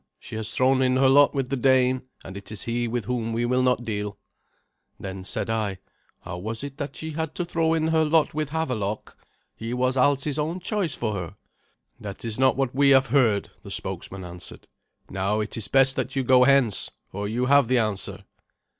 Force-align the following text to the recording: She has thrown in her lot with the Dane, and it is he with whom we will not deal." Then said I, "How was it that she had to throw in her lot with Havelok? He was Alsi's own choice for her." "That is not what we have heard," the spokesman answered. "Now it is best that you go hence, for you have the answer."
She 0.19 0.35
has 0.35 0.51
thrown 0.51 0.81
in 0.81 0.95
her 0.97 1.07
lot 1.07 1.35
with 1.35 1.49
the 1.49 1.55
Dane, 1.55 2.01
and 2.25 2.35
it 2.35 2.51
is 2.51 2.63
he 2.63 2.87
with 2.87 3.05
whom 3.05 3.33
we 3.33 3.45
will 3.45 3.61
not 3.61 3.85
deal." 3.85 4.17
Then 4.99 5.23
said 5.23 5.47
I, 5.47 5.77
"How 6.21 6.39
was 6.39 6.63
it 6.63 6.77
that 6.77 6.95
she 6.95 7.11
had 7.11 7.35
to 7.35 7.45
throw 7.45 7.75
in 7.75 7.89
her 7.89 8.03
lot 8.03 8.33
with 8.33 8.49
Havelok? 8.49 9.15
He 9.55 9.75
was 9.75 9.95
Alsi's 9.97 10.39
own 10.39 10.59
choice 10.59 10.95
for 10.95 11.13
her." 11.13 11.35
"That 11.99 12.25
is 12.25 12.39
not 12.39 12.57
what 12.57 12.73
we 12.73 12.89
have 12.89 13.13
heard," 13.13 13.51
the 13.61 13.69
spokesman 13.69 14.25
answered. 14.25 14.67
"Now 15.07 15.39
it 15.39 15.55
is 15.55 15.67
best 15.67 15.95
that 15.97 16.15
you 16.15 16.23
go 16.23 16.45
hence, 16.45 16.89
for 17.11 17.27
you 17.27 17.45
have 17.45 17.67
the 17.67 17.77
answer." 17.77 18.25